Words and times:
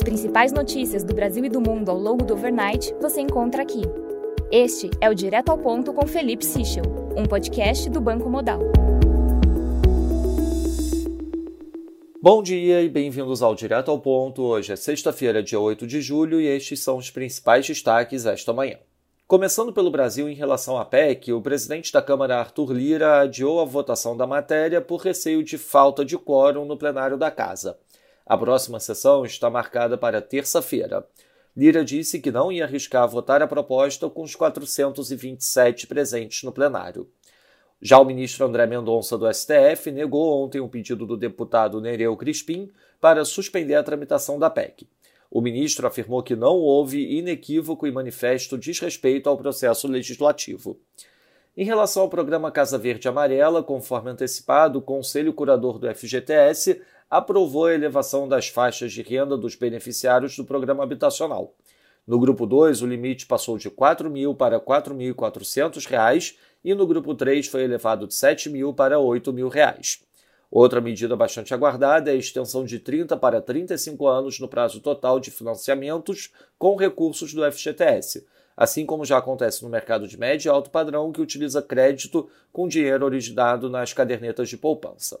As 0.00 0.04
principais 0.04 0.50
notícias 0.50 1.04
do 1.04 1.12
Brasil 1.12 1.44
e 1.44 1.50
do 1.50 1.60
mundo 1.60 1.90
ao 1.90 1.98
longo 1.98 2.24
do 2.24 2.32
overnight 2.32 2.94
você 3.02 3.20
encontra 3.20 3.60
aqui. 3.60 3.82
Este 4.50 4.88
é 4.98 5.10
o 5.10 5.14
Direto 5.14 5.50
ao 5.50 5.58
Ponto 5.58 5.92
com 5.92 6.06
Felipe 6.06 6.42
Sichel, 6.42 6.84
um 7.14 7.26
podcast 7.26 7.90
do 7.90 8.00
Banco 8.00 8.30
Modal. 8.30 8.60
Bom 12.22 12.42
dia 12.42 12.80
e 12.80 12.88
bem-vindos 12.88 13.42
ao 13.42 13.54
Direto 13.54 13.90
ao 13.90 14.00
Ponto. 14.00 14.42
Hoje 14.42 14.72
é 14.72 14.76
sexta-feira, 14.76 15.42
dia 15.42 15.60
8 15.60 15.86
de 15.86 16.00
julho, 16.00 16.40
e 16.40 16.46
estes 16.46 16.80
são 16.80 16.96
os 16.96 17.10
principais 17.10 17.66
destaques 17.66 18.24
esta 18.24 18.54
manhã. 18.54 18.78
Começando 19.26 19.70
pelo 19.70 19.90
Brasil 19.90 20.30
em 20.30 20.34
relação 20.34 20.78
à 20.78 20.84
PEC, 20.86 21.30
o 21.34 21.42
presidente 21.42 21.92
da 21.92 22.00
Câmara, 22.00 22.38
Arthur 22.38 22.72
Lira, 22.72 23.20
adiou 23.20 23.60
a 23.60 23.66
votação 23.66 24.16
da 24.16 24.26
matéria 24.26 24.80
por 24.80 25.02
receio 25.02 25.44
de 25.44 25.58
falta 25.58 26.06
de 26.06 26.16
quórum 26.16 26.64
no 26.64 26.78
plenário 26.78 27.18
da 27.18 27.30
Casa. 27.30 27.76
A 28.30 28.38
próxima 28.38 28.78
sessão 28.78 29.24
está 29.24 29.50
marcada 29.50 29.98
para 29.98 30.22
terça-feira. 30.22 31.04
Lira 31.56 31.84
disse 31.84 32.20
que 32.20 32.30
não 32.30 32.52
ia 32.52 32.62
arriscar 32.62 33.08
votar 33.08 33.42
a 33.42 33.46
proposta 33.48 34.08
com 34.08 34.22
os 34.22 34.36
427 34.36 35.88
presentes 35.88 36.44
no 36.44 36.52
plenário. 36.52 37.10
Já 37.82 37.98
o 37.98 38.04
ministro 38.04 38.46
André 38.46 38.68
Mendonça 38.68 39.18
do 39.18 39.28
STF 39.34 39.90
negou 39.90 40.44
ontem 40.44 40.60
o 40.60 40.68
pedido 40.68 41.04
do 41.04 41.16
deputado 41.16 41.80
Nereu 41.80 42.16
Crispim 42.16 42.70
para 43.00 43.24
suspender 43.24 43.74
a 43.74 43.82
tramitação 43.82 44.38
da 44.38 44.48
PEC. 44.48 44.86
O 45.28 45.40
ministro 45.40 45.88
afirmou 45.88 46.22
que 46.22 46.36
não 46.36 46.54
houve 46.54 47.18
inequívoco 47.18 47.84
e 47.84 47.90
manifesto 47.90 48.56
desrespeito 48.56 49.28
ao 49.28 49.36
processo 49.36 49.88
legislativo. 49.88 50.78
Em 51.60 51.64
relação 51.64 52.04
ao 52.04 52.08
programa 52.08 52.50
Casa 52.50 52.78
Verde 52.78 53.06
Amarela, 53.06 53.62
conforme 53.62 54.08
antecipado, 54.08 54.78
o 54.78 54.82
Conselho 54.82 55.34
Curador 55.34 55.78
do 55.78 55.94
FGTS 55.94 56.80
aprovou 57.10 57.66
a 57.66 57.74
elevação 57.74 58.26
das 58.26 58.48
faixas 58.48 58.90
de 58.90 59.02
renda 59.02 59.36
dos 59.36 59.56
beneficiários 59.56 60.34
do 60.34 60.46
programa 60.46 60.82
habitacional. 60.82 61.54
No 62.06 62.18
grupo 62.18 62.46
2, 62.46 62.80
o 62.80 62.86
limite 62.86 63.26
passou 63.26 63.58
de 63.58 63.68
R$ 63.68 63.74
4.000 63.76 64.34
para 64.34 64.56
R$ 64.56 64.62
4.400 64.62 66.34
e 66.64 66.74
no 66.74 66.86
grupo 66.86 67.14
3 67.14 67.46
foi 67.46 67.64
elevado 67.64 68.06
de 68.06 68.14
R$ 68.14 68.34
7.000 68.34 68.74
para 68.74 68.96
R$ 68.96 69.02
8.000. 69.02 70.00
Outra 70.50 70.80
medida 70.80 71.14
bastante 71.14 71.52
aguardada 71.52 72.10
é 72.10 72.14
a 72.14 72.16
extensão 72.16 72.64
de 72.64 72.78
30 72.78 73.18
para 73.18 73.38
35 73.38 74.08
anos 74.08 74.40
no 74.40 74.48
prazo 74.48 74.80
total 74.80 75.20
de 75.20 75.30
financiamentos 75.30 76.32
com 76.58 76.74
recursos 76.74 77.34
do 77.34 77.52
FGTS, 77.52 78.26
assim 78.60 78.84
como 78.84 79.06
já 79.06 79.16
acontece 79.16 79.62
no 79.62 79.70
mercado 79.70 80.06
de 80.06 80.18
médio 80.18 80.50
e 80.50 80.52
alto 80.52 80.68
padrão 80.68 81.10
que 81.10 81.22
utiliza 81.22 81.62
crédito 81.62 82.28
com 82.52 82.68
dinheiro 82.68 83.06
originado 83.06 83.70
nas 83.70 83.94
cadernetas 83.94 84.50
de 84.50 84.58
poupança. 84.58 85.18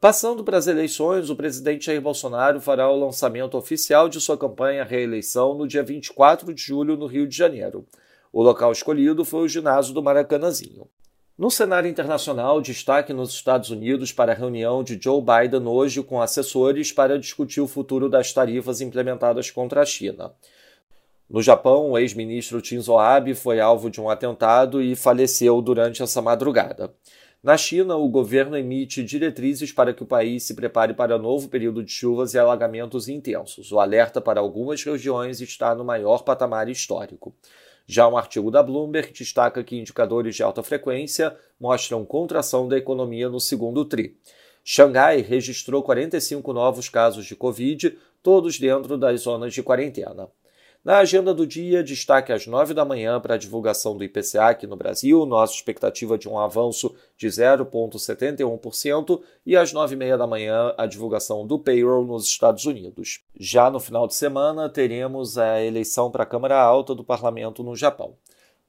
Passando 0.00 0.42
para 0.42 0.56
as 0.56 0.66
eleições, 0.66 1.28
o 1.28 1.36
presidente 1.36 1.84
Jair 1.84 2.00
Bolsonaro 2.00 2.58
fará 2.58 2.90
o 2.90 2.98
lançamento 2.98 3.58
oficial 3.58 4.08
de 4.08 4.18
sua 4.18 4.38
campanha 4.38 4.80
à 4.80 4.84
reeleição 4.86 5.52
no 5.52 5.68
dia 5.68 5.82
24 5.82 6.54
de 6.54 6.62
julho 6.62 6.96
no 6.96 7.04
Rio 7.04 7.28
de 7.28 7.36
Janeiro. 7.36 7.84
O 8.32 8.42
local 8.42 8.72
escolhido 8.72 9.26
foi 9.26 9.40
o 9.40 9.48
ginásio 9.48 9.92
do 9.92 10.02
Maracanãzinho. 10.02 10.88
No 11.36 11.50
cenário 11.50 11.90
internacional, 11.90 12.62
destaque 12.62 13.12
nos 13.12 13.30
Estados 13.34 13.68
Unidos 13.68 14.10
para 14.10 14.32
a 14.32 14.34
reunião 14.34 14.82
de 14.82 14.98
Joe 14.98 15.20
Biden 15.20 15.66
hoje 15.66 16.02
com 16.02 16.22
assessores 16.22 16.92
para 16.92 17.18
discutir 17.18 17.60
o 17.60 17.68
futuro 17.68 18.08
das 18.08 18.32
tarifas 18.32 18.80
implementadas 18.80 19.50
contra 19.50 19.82
a 19.82 19.86
China. 19.86 20.32
No 21.28 21.42
Japão, 21.42 21.90
o 21.90 21.98
ex-ministro 21.98 22.64
Shinzo 22.64 22.96
Abe 22.96 23.34
foi 23.34 23.60
alvo 23.60 23.90
de 23.90 24.00
um 24.00 24.08
atentado 24.08 24.80
e 24.80 24.96
faleceu 24.96 25.60
durante 25.60 26.02
essa 26.02 26.22
madrugada. 26.22 26.94
Na 27.42 27.54
China, 27.54 27.96
o 27.96 28.08
governo 28.08 28.56
emite 28.56 29.04
diretrizes 29.04 29.70
para 29.70 29.92
que 29.92 30.02
o 30.02 30.06
país 30.06 30.44
se 30.44 30.54
prepare 30.54 30.94
para 30.94 31.18
novo 31.18 31.48
período 31.48 31.84
de 31.84 31.92
chuvas 31.92 32.32
e 32.32 32.38
alagamentos 32.38 33.08
intensos. 33.08 33.70
O 33.70 33.78
alerta 33.78 34.22
para 34.22 34.40
algumas 34.40 34.82
regiões 34.82 35.42
está 35.42 35.74
no 35.74 35.84
maior 35.84 36.24
patamar 36.24 36.66
histórico. 36.68 37.34
Já 37.86 38.08
um 38.08 38.16
artigo 38.16 38.50
da 38.50 38.62
Bloomberg 38.62 39.12
destaca 39.12 39.62
que 39.62 39.78
indicadores 39.78 40.34
de 40.34 40.42
alta 40.42 40.62
frequência 40.62 41.36
mostram 41.60 42.06
contração 42.06 42.66
da 42.66 42.78
economia 42.78 43.28
no 43.28 43.38
segundo 43.38 43.84
TRI. 43.84 44.16
Xangai 44.64 45.20
registrou 45.20 45.82
45 45.82 46.52
novos 46.54 46.88
casos 46.88 47.26
de 47.26 47.36
Covid, 47.36 47.96
todos 48.22 48.58
dentro 48.58 48.96
das 48.96 49.20
zonas 49.20 49.52
de 49.52 49.62
quarentena. 49.62 50.28
Na 50.84 50.98
agenda 50.98 51.34
do 51.34 51.44
dia, 51.44 51.82
destaque 51.82 52.32
às 52.32 52.46
9 52.46 52.72
da 52.72 52.84
manhã 52.84 53.20
para 53.20 53.34
a 53.34 53.38
divulgação 53.38 53.96
do 53.96 54.04
IPCA 54.04 54.46
aqui 54.46 54.64
no 54.64 54.76
Brasil, 54.76 55.26
nossa 55.26 55.52
expectativa 55.52 56.16
de 56.16 56.28
um 56.28 56.38
avanço 56.38 56.94
de 57.16 57.26
0,71%, 57.26 59.20
e 59.44 59.56
às 59.56 59.72
9 59.72 59.94
e 59.94 59.98
meia 59.98 60.16
da 60.16 60.26
manhã 60.26 60.72
a 60.78 60.86
divulgação 60.86 61.44
do 61.44 61.58
payroll 61.58 62.06
nos 62.06 62.26
Estados 62.26 62.64
Unidos. 62.64 63.24
Já 63.38 63.68
no 63.68 63.80
final 63.80 64.06
de 64.06 64.14
semana, 64.14 64.68
teremos 64.68 65.36
a 65.36 65.60
eleição 65.60 66.12
para 66.12 66.22
a 66.22 66.26
Câmara 66.26 66.60
Alta 66.60 66.94
do 66.94 67.02
Parlamento 67.02 67.64
no 67.64 67.74
Japão. 67.74 68.14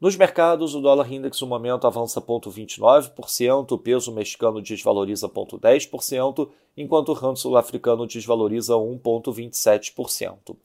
Nos 0.00 0.16
mercados, 0.16 0.74
o 0.74 0.80
dólar 0.80 1.12
index 1.12 1.40
no 1.42 1.46
momento 1.46 1.86
avança 1.86 2.22
0,29%, 2.22 3.72
o 3.72 3.78
peso 3.78 4.12
mexicano 4.12 4.62
desvaloriza 4.62 5.28
0,10%, 5.28 6.48
enquanto 6.76 7.10
o 7.10 7.14
rand 7.14 7.36
sul-africano 7.36 8.06
desvaloriza 8.06 8.74
1,27%. 8.74 10.56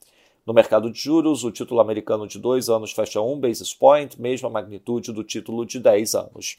No 0.46 0.52
mercado 0.52 0.90
de 0.90 0.98
juros, 0.98 1.42
o 1.42 1.50
título 1.50 1.80
americano 1.80 2.26
de 2.26 2.38
2 2.38 2.68
anos 2.68 2.92
fecha 2.92 3.18
1 3.18 3.40
basis 3.40 3.72
point, 3.72 4.20
mesma 4.20 4.50
magnitude 4.50 5.10
do 5.10 5.24
título 5.24 5.64
de 5.64 5.80
10 5.80 6.14
anos. 6.14 6.58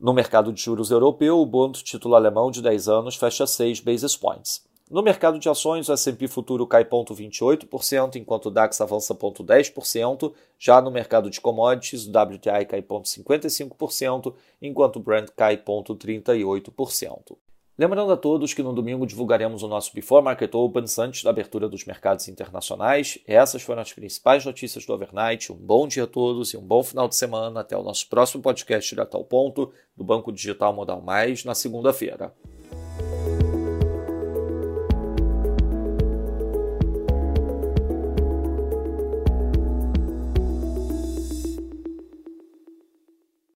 No 0.00 0.12
mercado 0.12 0.52
de 0.52 0.60
juros 0.60 0.90
europeu, 0.90 1.38
o 1.38 1.46
bond 1.46 1.84
título 1.84 2.16
alemão 2.16 2.50
de 2.50 2.60
10 2.60 2.88
anos 2.88 3.14
fecha 3.14 3.46
6 3.46 3.78
basis 3.78 4.16
points. 4.16 4.64
No 4.90 5.00
mercado 5.00 5.38
de 5.38 5.48
ações, 5.48 5.88
o 5.88 5.92
S&P 5.92 6.26
futuro 6.26 6.66
cai 6.66 6.84
0,28%, 6.84 8.16
enquanto 8.16 8.46
o 8.46 8.50
DAX 8.50 8.80
avança 8.80 9.14
0,10%. 9.14 10.32
Já 10.58 10.82
no 10.82 10.90
mercado 10.90 11.30
de 11.30 11.40
commodities, 11.40 12.06
o 12.06 12.10
WTI 12.10 12.66
cai 12.66 12.82
0,55%, 12.82 14.34
enquanto 14.60 14.96
o 14.96 15.00
Brent 15.00 15.30
cai 15.36 15.56
0,38%. 15.56 17.36
Lembrando 17.76 18.12
a 18.12 18.16
todos 18.16 18.54
que 18.54 18.62
no 18.62 18.72
domingo 18.72 19.04
divulgaremos 19.04 19.64
o 19.64 19.68
nosso 19.68 19.92
Before 19.92 20.22
Market 20.22 20.54
Opens 20.54 20.96
antes 20.96 21.24
da 21.24 21.30
abertura 21.30 21.68
dos 21.68 21.84
mercados 21.84 22.28
internacionais. 22.28 23.18
Essas 23.26 23.62
foram 23.62 23.82
as 23.82 23.92
principais 23.92 24.44
notícias 24.44 24.86
do 24.86 24.92
overnight. 24.92 25.50
Um 25.50 25.56
bom 25.56 25.88
dia 25.88 26.04
a 26.04 26.06
todos 26.06 26.52
e 26.52 26.56
um 26.56 26.62
bom 26.62 26.84
final 26.84 27.08
de 27.08 27.16
semana. 27.16 27.62
Até 27.62 27.76
o 27.76 27.82
nosso 27.82 28.08
próximo 28.08 28.40
podcast 28.44 28.88
direto 28.88 29.16
ao 29.16 29.24
ponto 29.24 29.72
do 29.96 30.04
Banco 30.04 30.30
Digital 30.30 30.72
Modal 30.72 31.00
Mais 31.00 31.44
na 31.44 31.52
segunda-feira. 31.52 32.32